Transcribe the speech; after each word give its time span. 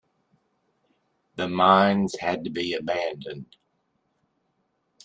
The 1.35 1.47
mines 1.47 2.15
had 2.17 2.43
to 2.45 2.49
be 2.49 2.73
abandoned. 2.73 3.55